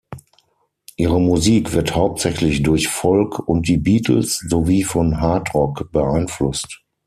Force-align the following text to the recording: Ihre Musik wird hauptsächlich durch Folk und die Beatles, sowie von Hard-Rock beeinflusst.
Ihre 0.97 1.21
Musik 1.21 1.73
wird 1.73 1.93
hauptsächlich 1.95 2.63
durch 2.63 2.87
Folk 2.87 3.37
und 3.37 3.67
die 3.67 3.77
Beatles, 3.77 4.39
sowie 4.49 4.81
von 4.81 5.21
Hard-Rock 5.21 5.91
beeinflusst. 5.91 6.81